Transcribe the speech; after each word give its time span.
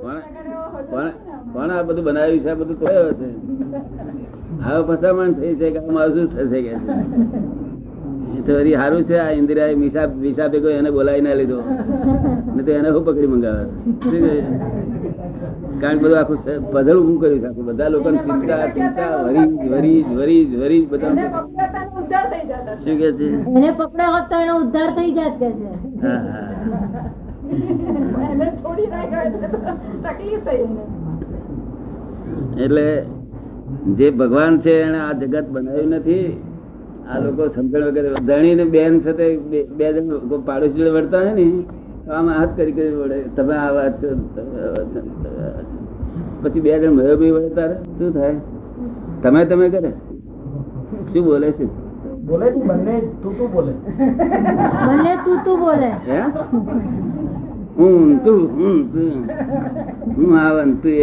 કોણે 0.00 1.12
કોણે 1.52 1.72
આ 1.74 1.82
બધું 1.82 2.04
બનાવ્યું 2.04 2.42
છે 2.42 2.50
આ 2.50 2.58
બધું 2.60 2.76
કયો 2.80 3.08
છે? 3.18 3.28
હવે 4.64 4.80
પસામણ 4.88 5.32
થઈ 5.38 5.54
છે 5.60 5.66
કે 5.74 5.80
મારું 5.88 6.14
શું 6.16 6.28
થશે 6.30 6.58
કે 6.62 6.72
છે? 6.76 6.76
સારું 8.74 9.02
છે 9.04 9.16
આ 9.18 9.32
ઇન્દિરા 9.32 9.70
મીસા 9.76 10.06
મીસા 10.16 10.48
ભેગો 10.48 10.68
એને 10.70 10.90
બોલાવી 10.90 11.22
ના 11.22 11.34
લીધો. 11.34 11.58
ને 12.54 12.60
તો 12.62 12.70
એને 12.72 12.88
શું 12.88 13.04
પકડી 13.04 13.30
મંગાવે? 13.32 13.64
કારણ 15.80 15.98
કે 15.98 16.02
બધું 16.02 16.18
આખું 16.18 16.38
પધલ 16.72 16.98
ઊભું 16.98 17.18
કર્યું 17.20 17.40
છે 17.40 17.46
આખું 17.48 17.64
બધા 17.68 17.88
લોકો 17.88 18.08
ચિંતા 18.18 18.64
ચિંતા 18.74 19.10
વરી 19.24 19.46
વરી 19.72 20.00
વરી 20.12 20.42
વરી 20.56 20.82
બધા 20.86 21.12
શું 22.82 22.96
કે 22.98 23.08
છે? 23.18 23.26
એને 23.56 23.70
પકડ્યો 23.72 24.10
હોત 24.14 24.26
તો 24.30 24.36
એનો 24.38 24.54
ઉદ્ધાર 24.62 24.90
થઈ 24.96 25.10
જાત 25.14 25.34
કે 25.38 25.48
છે. 25.52 25.68
હા 26.02 26.20
હા. 26.26 26.46
એટલે 32.58 32.86
જે 33.96 34.10
ભગવાન 34.10 34.60
છે 34.60 34.74
એને 34.82 34.98
આ 34.98 35.12
જગત 35.14 35.46
બનાવ્યું 35.48 35.90
નથી 35.94 36.26
આ 37.08 37.18
લોકો 37.18 37.42
સમજણ 37.54 37.84
વગેરે 37.88 38.08
ધણી 38.20 38.54
ને 38.54 38.64
બેન 38.64 39.00
સાથે 39.04 39.26
બે 39.48 39.86
જણ 39.92 40.08
લોકો 40.10 40.36
પાડોશી 40.38 40.90
વળતા 40.90 41.20
હોય 41.20 41.34
ને 41.34 41.46
આમ 42.10 42.26
હાથ 42.28 42.52
કરી 42.56 42.72
કરી 42.72 42.94
વળે. 42.94 43.18
તમે 43.36 43.54
આ 43.56 43.70
વાત 43.72 43.92
છો, 44.00 44.08
પછી 46.42 46.60
બે 46.60 46.70
જણ 46.78 46.94
મયો 46.94 47.16
ભાઈ 47.16 47.32
વળે 47.32 47.76
શું 47.98 48.10
થાય? 48.12 48.36
તમે 49.22 49.40
તમે 49.46 49.66
કરે? 49.70 49.90
શું 51.12 51.24
બોલે 51.24 51.48
છે? 51.52 51.66
બોલે 52.28 52.46
તું? 52.52 52.62
બંને 52.68 52.94
તું 53.22 53.32
તું 53.38 53.48
બોલે. 53.52 53.72
બંને 54.86 55.12
તું 55.24 55.38
તું 55.44 55.56
બોલે. 55.60 55.90
હું? 57.78 58.20
તું 58.24 58.40
હું 58.58 58.76
તું. 58.92 59.16
હું 60.16 60.30
આવન 60.36 60.70
તું 60.82 60.92
એ 60.92 60.94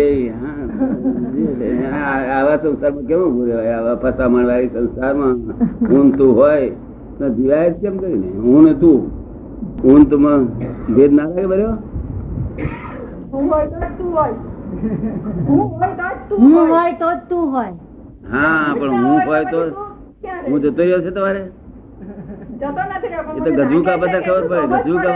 આવા 2.29 2.57
સંસારમાં 2.57 3.05
કેવું 3.07 3.27
ઉભું 3.32 3.49
આવા 3.73 3.98
ફસામણ 4.04 4.45
વાળી 4.49 4.71
સંસારમાં 4.76 5.37
હું 5.90 6.07
તું 6.17 6.32
હોય 6.35 6.70
તો 7.20 7.26
જીવાય 7.35 7.70
જ 7.71 7.73
કેમ 7.82 7.95
કરીને? 7.99 8.27
હું 8.43 8.63
ને 8.65 8.73
તું. 8.76 9.01
હું 9.84 10.01
ને 10.10 10.15
ભેદ 10.95 11.12
ના 11.13 11.27
લાગે 11.27 11.48
બર્યો 11.48 11.77
હું 13.32 13.43
હોય 13.49 13.65
તો 16.99 17.07
જ 17.12 17.13
તું 17.29 17.43
હોય. 17.51 17.73
હા 18.32 18.76
પણ 18.79 19.05
હું 19.05 19.20
હોય 19.26 19.43
તો 19.51 19.60
હું 20.48 20.57
જતો 20.62 20.82
રહ્યો 20.84 21.01
છે 21.05 21.12
તમારે? 21.12 21.43
એ 23.38 23.40
તો 23.46 23.51
ગજુ 23.70 23.79
કા 23.84 23.98
ખબર 23.98 24.43
પડે 24.49 24.79
ગજુ 24.85 24.96
કા 25.05 25.13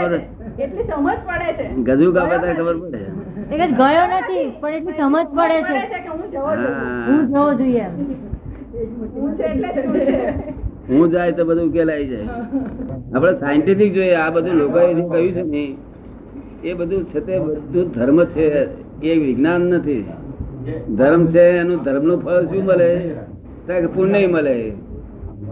એટલી 0.58 0.86
સમજ 0.88 1.18
પડે 1.26 1.48
છે. 1.58 1.66
ગજુ 1.88 2.08
કા 2.14 2.26
ખબર 2.30 2.76
પડે. 2.82 3.00
એ 3.50 3.54
કે 3.60 3.66
ગયો 3.80 4.04
નથી 4.08 4.46
પણ 4.60 4.74
એટલી 4.78 4.96
સમજ 4.98 5.26
પડે 5.36 5.58
છે. 5.68 6.00
કે 6.04 6.10
હું 6.10 6.26
જવો 6.32 6.50
હું. 7.06 7.20
જવો 7.30 7.44
જોઈએ 7.54 7.86
હું 9.14 9.30
છે 9.36 9.44
એટલે 9.44 9.68
જ 9.68 9.78
તું 9.84 9.92
છે. 9.92 10.16
હું 10.88 11.10
જાય 11.10 11.32
તો 11.32 11.42
બધું 11.44 11.64
ઉકેલાઈ 11.68 12.06
જાય. 12.08 12.26
આપણે 13.14 13.32
સાયન્ટિફિક 13.40 13.90
જોઈએ 13.94 14.16
આ 14.16 14.30
બધું 14.30 14.56
લોકોએ 14.56 14.86
કહ્યું 14.94 15.32
છે 15.34 15.42
ને 15.44 15.64
એ 16.62 16.74
બધું 16.74 17.02
છે 17.06 17.20
તે 17.20 17.34
બધું 17.40 17.86
ધર્મ 17.92 18.18
છે. 18.34 18.46
એ 19.02 19.18
વિજ્ઞાન 19.18 19.62
નથી. 19.70 20.04
ધર્મ 20.98 21.22
છે 21.26 21.44
એનું 21.56 21.78
ધર્મનું 21.84 22.18
ફળ 22.24 22.44
શું 22.50 22.64
મળે? 22.64 22.90
પુણ્ય 23.94 24.26
મળે. 24.28 24.56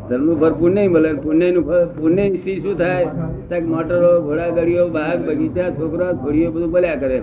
ધર્મનું 0.08 0.40
ફળ 0.40 0.52
પુણ્ય 0.52 0.88
મળે. 0.88 1.12
પુણ્યનું 1.12 1.64
ફળ 1.66 1.84
પુણ્યથી 2.00 2.60
શું 2.60 2.78
થાય? 2.78 3.04
ત્યાં 3.48 3.68
મોટરો 3.68 4.10
ઘોડા 4.22 4.48
ગાડીઓ 4.48 4.88
બાગ, 4.88 5.28
બગીચા, 5.28 5.70
છોકરા, 5.70 6.12
ઘોડીઓ 6.12 6.50
બધું 6.50 6.70
બોલ્યા 6.70 6.94
કરે. 6.94 7.22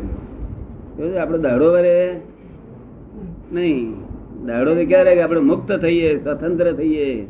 આપડે 1.17 1.37
દાડો 1.37 1.71
વરે 1.71 2.19
નહીં. 3.53 3.93
દાડો 4.45 4.75
તો 4.75 4.85
ક્યારે 4.85 5.21
આપણે 5.21 5.39
મુક્ત 5.39 5.71
થઈએ, 5.71 6.17
સ્વતંત્ર 6.17 6.71
થઈએ? 6.71 7.25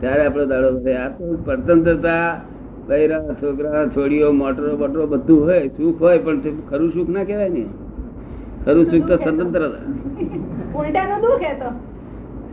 ત્યારે 0.00 0.26
આપણો 0.26 0.44
દાડો 0.44 0.68
વરે 0.74 0.96
આ 0.96 1.08
તો 1.08 1.36
સ્વતંત્રતા 1.36 2.40
બૈરા, 2.88 3.22
છોકરા, 3.42 3.86
છોડીઓ, 3.86 4.32
મોટરો, 4.32 4.76
બોટરો 4.76 5.06
બધું 5.06 5.44
હોય. 5.46 5.68
સુખ 5.68 6.02
હોય, 6.02 6.18
પણ 6.18 6.40
ખરું 6.70 6.90
સુખ 6.92 7.08
ના 7.08 7.24
કહેવાય 7.24 7.48
ને? 7.48 7.64
ખરું 8.64 8.84
સુખ 8.84 9.08
તો 9.08 9.16
સ્વતંત્રતા 9.16 9.82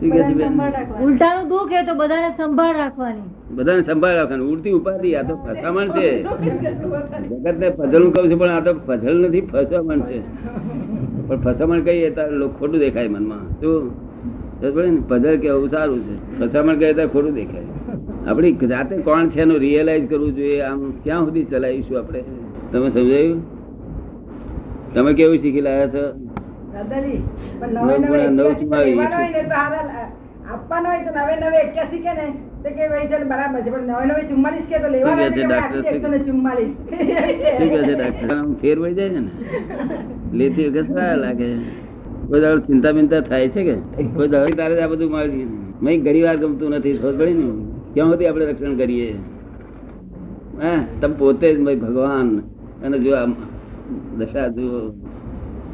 ઉલટાનું 0.02 1.48
દુઃખ 1.48 1.72
એ 1.72 1.82
તો 1.86 1.94
બધાને 1.94 2.30
સંભાળ 2.36 2.76
રાખવાની. 2.76 3.26
બધાને 3.50 3.82
સંભાળ 3.82 4.14
રાખવાની. 4.16 4.44
ઉડતી 4.44 4.70
ઉપાધિ 4.70 5.14
આ 5.14 5.22
તો 5.22 5.34
ફસામણ 5.36 5.88
છે. 5.88 6.08
જગત 7.28 7.58
ને 7.58 7.68
પઝલ 7.70 8.10
કહું 8.10 8.30
છું 8.30 8.38
પણ 8.38 8.48
આ 8.48 8.60
તો 8.60 8.72
પઝલ 8.86 9.16
નથી 9.26 9.40
ફસામણ 9.40 10.00
છે. 10.00 10.18
પણ 11.28 11.40
ફસામણ 11.40 11.80
કહીએ 11.80 12.10
તો 12.10 12.48
ખોટું 12.48 12.78
દેખાય 12.78 13.08
મનમાં. 13.08 13.44
શું? 13.60 15.08
પડી 15.08 15.36
કેવું 15.36 15.68
સારું 15.68 16.00
છે. 16.02 16.16
ફસામણ 16.40 16.76
કહીએ 16.76 16.92
તો 16.92 17.08
ખોટું 17.08 17.34
દેખાય. 17.34 17.66
આપણી 18.26 18.52
જાતે 18.52 18.96
કોણ 18.96 19.28
છે 19.28 19.40
એનું 19.40 19.58
રિયલાઇઝ 19.58 20.08
કરવું 20.10 20.36
જોઈએ. 20.36 20.60
આમ 20.60 20.90
ક્યાં 21.04 21.24
સુધી 21.24 21.44
ચલાવીશું 21.44 21.98
આપણે? 21.98 22.24
તમે 22.72 22.88
સમજાયું? 22.90 23.40
તમે 24.94 25.12
કેવું 25.14 25.38
શીખી 25.38 25.60
લાયા 25.60 25.86
છો? 25.86 26.04
દાદાજી 26.74 27.20
પણ 27.60 27.76
નવે 27.84 27.94
નવે 27.98 28.08
ગુણ્યા 28.08 28.30
નવ 28.30 28.40
એક્યાસી 28.40 28.60
ચુમ્માલીસ. 28.60 28.96
લેવાનો 28.96 29.16
હોય 29.16 29.30
ને 29.36 29.42
તો 29.50 29.54
હારા 29.60 30.06
આપવાનો 30.52 30.86
હોય 30.90 31.02
તો 31.06 31.10
નવે 31.18 31.34
નવે 31.42 31.58
એક્યાસી 31.66 32.02
કે 32.06 32.12
ને 32.18 32.26
તો 32.62 32.68
કે 32.76 32.82
ભાઈ 32.92 33.08
ચાલ 33.12 33.24
બરાબર 33.32 33.60
છે 33.64 33.70
પણ 33.74 33.86
નવે 33.90 34.04
નવે 34.10 34.22
ચુમ્માલીસ 34.30 34.66
કે 34.70 34.76
તો 34.84 34.88
લેવાનો 34.94 35.22
શું 35.22 35.32
કહે 35.32 35.36
છે 35.36 35.42
હોય 35.42 35.42
તો 35.42 35.42
કે 35.42 35.46
ડાક્ટર? 35.52 35.94
એકસો 35.94 36.08
ને 36.14 36.18
ચુમ્માલીસ? 36.28 36.72
શું 37.58 37.68
છે 37.86 37.94
ડાક્ટર. 38.00 38.28
આમ 38.36 38.48
ફેર 38.62 38.76
પડી 38.82 38.96
જાય 38.98 39.20
ને? 39.20 39.32
લેતી 40.40 40.66
વખત 40.68 40.88
સારા 40.96 41.18
લાગે 41.24 41.48
કોઈ 42.28 42.40
દાડો 42.44 42.60
ચિંતા 42.68 42.92
બિંતા 42.96 43.22
થાય 43.30 43.48
છે 43.54 43.62
કે? 43.68 43.76
કોઈ 44.16 44.28
દાડો 44.34 44.56
તારે 44.60 44.82
આ 44.84 44.90
બધું 44.92 45.10
મળી 45.14 45.46
મેં 45.84 46.02
ઘણી 46.06 46.24
વાર 46.26 46.36
ગમતું 46.42 46.74
નથી 46.78 46.96
ખબર 46.98 47.14
પડી 47.20 47.36
ને? 47.40 47.46
ક્યાં 47.94 48.10
સુધી 48.12 48.28
આપણે 48.30 48.44
રક્ષણ 48.50 48.76
કરીએ? 48.80 49.08
હે? 50.62 50.72
તમે 51.00 51.14
પોતે 51.20 51.46
જ 51.54 51.56
ભાઈ 51.64 51.80
ભગવાન. 51.84 52.28
અને 52.84 52.96
જો 53.04 53.12
આ 53.16 53.26
દશા 54.18 54.48
જુઓ 54.56 54.80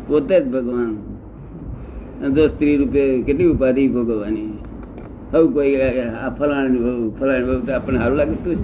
પોતે 0.09 0.37
જ 0.41 0.45
ભગવાન. 0.53 0.93
જો 2.35 2.45
સ્ત્રી 2.47 2.77
રૂપે 2.77 3.03
કેટલી 3.27 3.51
ઉપાધિ 3.55 3.83
ભોગવવાની? 3.89 4.53
હવે 5.33 5.49
કોઈ, 5.55 5.73
આ 6.25 6.31
ફલાણી 6.39 6.79
બહુ 6.85 6.93
આપણને 7.77 7.99
સારું 7.99 8.17
લાગે 8.21 8.37
તું 8.45 8.59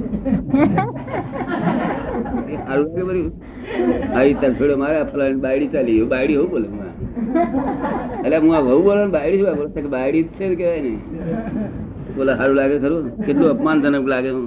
સારું 2.67 2.87
લાગે 2.87 3.03
બધું? 3.09 3.27
આવી 4.19 4.35
તરફેડો 4.43 4.75
મારે 4.83 4.97
આ 5.01 5.07
ફલાણી 5.13 5.43
બાયડી 5.45 5.71
ચાલી 5.75 6.03
બાયડી 6.13 6.39
હું 6.41 6.49
બોલે 6.51 6.69
એટલે 8.25 8.37
હું 8.37 8.51
આ 8.57 8.63
વહુ 8.67 8.83
બોલો 8.83 9.01
ને 9.05 9.11
બાયડી 9.17 9.41
શું 9.45 9.57
બોલો? 9.61 9.69
કે 9.75 9.89
બાયડી 9.97 10.23
જ 10.23 10.29
છે 10.39 10.55
કહેવાય 10.61 10.81
ને. 10.87 10.95
બોલે 12.17 12.33
સારું 12.39 12.57
લાગે 12.61 12.77
ખરું? 12.85 13.03
કેટલું 13.27 13.49
અપમાનજનક 13.55 14.07
લાગે 14.15 14.31
હું. 14.37 14.47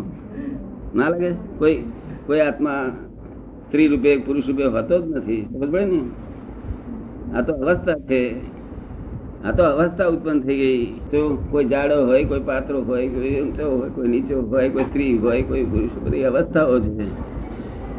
ના 0.98 1.10
લાગે? 1.14 1.30
કોઈ 1.60 1.76
કોઈ 2.28 2.42
આત્મા 2.50 2.80
સ્ત્રી 3.68 3.88
રૂપે, 3.92 4.12
પુરુષ 4.26 4.48
રૂપે 4.50 4.66
હોતો 4.78 4.96
જ 5.02 5.04
નથી. 5.18 5.42
સમજ 5.52 5.70
પડે 5.72 5.86
ને? 5.86 6.00
આ 7.36 7.42
તો 7.42 7.54
અવસ્થા 7.54 7.94
છે. 7.94 8.40
આ 9.44 9.52
તો 9.52 9.64
અવસ્થા 9.64 10.06
ઉત્પન્ન 10.06 10.40
થઈ 10.40 10.58
ગઈ. 10.58 10.86
તો 10.86 11.48
કોઈ 11.52 11.66
જાડો 11.66 12.06
હોય, 12.06 12.24
કોઈ 12.24 12.40
પાત્રો 12.40 12.82
હોય, 12.82 13.08
કોઈ 13.08 13.42
ઊંચો 13.42 13.78
હોય, 13.78 13.90
કોઈ 13.90 14.08
નીચો 14.08 14.42
હોય, 14.42 14.70
કોઈ 14.70 14.84
સ્ત્રી 14.84 15.18
હોય, 15.18 15.42
કોઈ 15.42 15.64
પુરુષ, 15.64 15.90
બધી 16.04 16.24
અવસ્થાઓ 16.24 16.80
છે. 16.80 17.04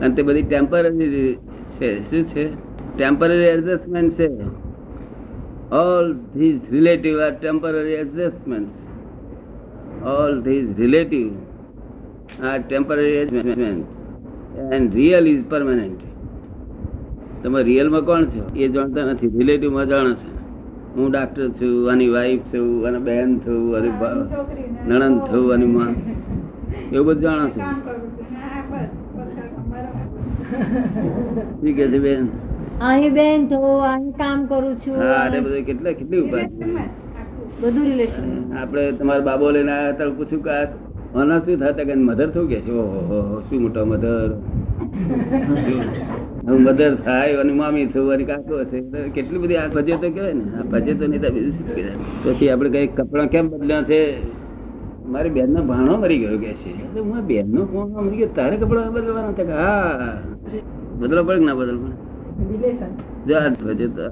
અને 0.01 0.15
તે 0.15 0.23
બધી 0.23 0.43
ટેમ્પરરી 0.43 1.35
છે. 1.81 2.11
શું 2.11 2.29
છે? 2.29 2.55
ટેમ્પરરી 2.97 3.45
એડજસ્ટમેન્ટ 3.45 4.13
છે. 4.13 4.29
All 5.73 6.13
these 6.13 6.61
relative 6.71 7.21
are 7.21 7.31
temporary 7.31 7.93
adjustment 7.93 8.69
all 10.05 10.43
these 10.43 10.79
relative 10.79 11.31
are 12.45 12.61
temporary 12.69 13.09
adjustment 13.09 13.87
and 14.73 14.95
real 14.95 15.27
is 15.27 15.45
permanent 15.51 16.08
તમે 17.43 17.61
રિયલમાં 17.69 18.05
કોણ 18.09 18.25
છો? 18.33 18.43
એ 18.57 18.69
જાણતા 18.75 19.05
નથી. 19.13 19.31
રિલેટિવમાં 19.39 19.87
જાણો 19.93 20.13
છો. 20.21 20.29
હું 20.97 21.07
ડાક્ટર 21.13 21.49
છું 21.59 21.75
આની 21.91 22.11
વાઈફ 22.15 22.45
છું 22.53 22.87
અને 22.89 22.99
બહેન 23.07 23.31
છું 23.45 23.77
અને 23.77 23.91
નણંદ 24.89 25.19
છું 25.29 25.47
અને 25.55 25.67
માં. 25.75 25.93
એવું 26.93 27.05
બધું 27.07 27.23
જાણો 27.23 27.47
છો. 27.55 27.61
કામ 27.61 27.79
કરું 27.87 28.01
છું. 28.17 28.27
ને 28.35 28.41
આ 28.51 28.63
બસ. 28.71 28.91
બસ 29.17 29.29
બરાબર. 29.71 30.05
શું 31.61 31.73
કે 31.79 31.85
છે 31.93 31.99
બેન? 32.07 32.25
અહીં 32.89 33.13
બેન 33.19 33.39
તો 33.53 33.59
અહીં 33.91 34.13
કામ 34.23 34.39
કરું 34.51 34.75
છું. 34.83 34.97
હા 35.03 35.21
અરે 35.27 35.39
બધું 35.47 35.63
કેટલા 35.71 35.95
કેટલી 36.01 36.23
ઉપાય 36.27 36.47
છે. 36.49 36.67
બધું 37.63 37.85
રિલેશન 37.91 38.27
આપણે 38.61 38.83
તમારા 38.99 39.27
બાબો 39.31 39.47
લઈને 39.57 39.73
આવ્યા 39.73 39.95
હતા 39.95 40.11
પૂછ્યું 40.19 40.43
કે 40.47 40.53
આના 41.19 41.41
શું 41.45 41.57
થતા? 41.63 41.85
કે 41.89 41.95
મધર 41.95 42.29
થયું 42.35 42.49
કે 42.53 42.59
છે? 42.67 42.73
ઓહો 42.73 43.19
શું 43.49 43.59
મોટો 43.63 43.81
મધર 43.93 44.31
હું 46.49 46.61
મધર 46.63 46.95
થાય 47.05 47.37
અને 47.43 47.53
મામી 47.53 47.87
થયું 47.93 48.13
અને 48.15 48.25
કાકો 48.25 48.65
છે. 48.65 48.79
કેટલી 49.15 49.39
બધી 49.39 49.57
આ 49.57 49.69
ભજે 49.75 49.95
તો 50.03 50.09
કહેવાય 50.15 50.33
ને. 50.33 50.45
આ 50.59 50.65
ભજે 50.73 50.93
તો 50.95 51.05
નહીં 51.07 51.33
બીજું 51.35 51.53
શું 51.57 51.67
કહેવાય? 51.75 51.95
પછી 52.25 52.51
આપણે 52.51 52.69
કઈ 52.75 52.87
કપડાં 52.99 53.29
કેમ 53.29 53.49
બદલ્યા 53.51 53.83
છે? 53.83 54.01
મારી 55.13 55.33
બેન 55.37 55.51
નો 55.53 55.63
ભાણો 55.71 55.97
મરી 56.03 56.19
ગયો 56.19 56.39
કે 56.39 56.53
છે. 56.61 56.71
હું 56.99 57.27
બેન 57.27 57.47
નો 57.55 57.63
ભાણો 57.73 58.03
મરી 58.07 58.19
ગયો. 58.21 58.31
તારે 58.39 58.57
કપડા 58.57 58.91
બદલવાના? 58.91 59.33
હતા 59.33 59.57
હા. 59.57 60.13
બદલો 61.01 61.21
પડે 61.25 61.45
ના 61.49 61.55
બદલો 61.55 61.79
પડે? 61.83 61.97
રિલેશન. 62.51 62.93
જો 63.27 63.35
આ 63.37 63.51
ભજે 63.67 63.87
તો, 63.97 64.07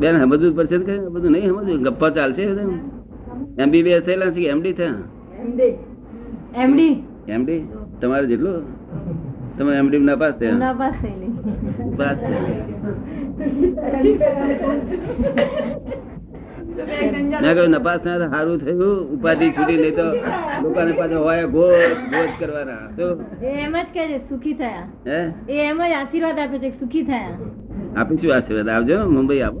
બેન 0.00 0.14
સમજવું 0.20 0.52
પડશે 0.56 0.76
કે 0.88 0.94
બધું 1.14 1.30
નહીં 1.32 1.50
સમજવું? 1.50 1.82
ગપ્પા 1.86 2.10
ચાલશે 2.10 2.42
એમબીબીએસ 3.62 4.02
થયેલા 4.06 4.30
છે 4.34 4.40
કે 4.42 4.48
એમડી 4.54 4.72
થયા? 4.72 5.02
એમડી 6.64 6.92
એમડી 7.28 7.60
તમારે 8.00 8.26
જેટલું? 8.26 8.62
તમે 9.58 9.72
એમડી 9.78 10.02
ના 10.08 10.18
પાસ 10.22 10.34
થયા? 10.40 10.58
ના 10.64 10.74
પાસ 10.80 10.94
થયેલી. 11.02 11.32
પાસ 11.98 12.16
થયા 12.26 12.42
મેં 16.78 17.54
કહ્યું 17.56 17.70
નપાસ 17.74 18.04
ના 18.04 18.28
સારું 18.32 18.58
થયું. 18.60 18.98
ઉપાધિ 19.14 19.46
છૂટી 19.56 19.78
નહીં 19.80 19.96
તો 19.98 20.06
લોકોને 20.62 20.92
પાછા 20.98 21.22
હોય 21.26 21.46
ભોજ 21.54 21.96
ભોજ 22.12 22.30
કરવાના. 22.40 22.84
શું 22.96 23.12
એ 23.42 23.54
એમ 23.64 23.74
જ 23.78 23.86
કહે 23.94 24.02
છે 24.10 24.18
સુખી 24.28 24.54
થયા. 24.60 24.84
હે? 25.08 25.20
એ 25.48 25.56
એમ 25.70 25.82
જ 25.82 25.92
આશીર્વાદ 26.00 26.38
આપે 26.44 26.56
છે 26.64 26.70
સુખી 26.80 27.04
થયા. 27.10 27.34
આપીશું 27.96 28.34
આશીર્વાદ? 28.36 28.68
આવજો 28.76 28.98
મુંબઈ 29.16 29.40
આવો. 29.48 29.60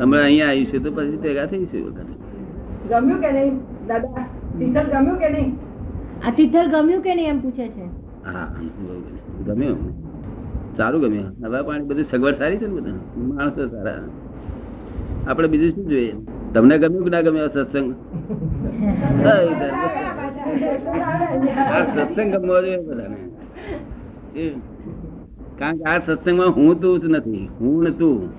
હમણાં 0.00 0.24
અહીંયા 0.24 0.52
આવીશું 0.52 0.84
તો 0.86 0.90
પછી 1.00 1.18
ભેગા 1.26 1.48
થઈશું 1.54 1.82
ગમ્યું 2.90 3.20
કે 3.26 3.30
નહીં 3.38 3.58
દાદા? 3.90 4.24
તિથલ 4.58 4.86
ગમ્યું 4.94 5.18
કે 5.24 5.28
નહીં? 5.34 5.50
આ 6.22 6.32
તિથલ 6.38 6.72
ગમ્યું 6.76 7.02
કે 7.08 7.12
નહીં 7.20 7.30
એમ 7.34 7.42
પૂછે 7.46 7.66
છે. 7.76 7.84
ગમ્યું 9.46 9.78
સારું 10.76 11.00
ગમ્યું. 11.00 11.46
હવા 11.46 11.62
પાણી 11.62 11.84
બધું 11.84 12.04
સગવડ 12.04 12.34
સારી 12.34 12.56
છે 12.56 12.66
ને 12.66 12.74
બધા 12.74 12.94
માણસો 13.16 13.68
સારા. 13.68 13.98
આપણે 15.28 15.48
બીજું 15.48 15.70
શું 15.70 15.88
જોઈએ? 15.88 16.14
તમને 16.54 16.78
ગમ્યું 16.78 17.04
કે 17.04 17.10
ના 17.10 17.20
ગમ્યું 17.20 17.48
સત્સંગ? 17.48 17.88
સત્સંગ 21.94 22.36
ગમવો 22.36 22.62
જોઈએ 22.62 22.80
બધાને. 22.82 23.18
કારણ 25.58 25.76
કે 25.76 25.84
આ 25.84 25.98
સત્સંગમાં 25.98 26.48
હું 26.48 26.80
તું 26.80 27.00
જ 27.00 27.04
નથી. 27.04 27.48
હું 27.60 27.98
તું. 27.98 28.30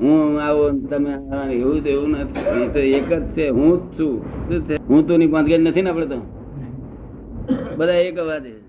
હું 0.00 0.40
આવો 0.42 0.70
તમે 0.70 1.12
એવું 1.52 1.82
તો 1.82 1.88
એવું 1.88 2.10
નથી. 2.10 2.68
તો 2.72 2.78
એક 2.78 3.12
જ 3.12 3.24
છે. 3.36 3.48
હું 3.48 3.72
જ 3.78 3.98
છું. 3.98 4.14
શું 4.48 4.68
છે? 4.68 4.74
હું 4.88 5.06
તું 5.06 5.18
ની 5.18 5.26
પાંચ 5.26 5.48
નથી 5.48 5.82
ને 5.82 5.90
આપડે 5.90 6.06
તો? 6.06 6.18
બધા 7.76 7.92
એક 7.92 8.18
અવાજ 8.18 8.44
છે. 8.44 8.65